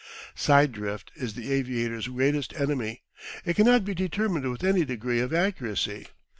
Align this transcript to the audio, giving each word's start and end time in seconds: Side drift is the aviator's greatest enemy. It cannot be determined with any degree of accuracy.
Side 0.33 0.71
drift 0.71 1.11
is 1.15 1.35
the 1.35 1.51
aviator's 1.53 2.07
greatest 2.07 2.59
enemy. 2.59 3.03
It 3.45 3.55
cannot 3.55 3.85
be 3.85 3.93
determined 3.93 4.49
with 4.49 4.63
any 4.63 4.83
degree 4.83 5.19
of 5.19 5.31
accuracy. 5.31 6.07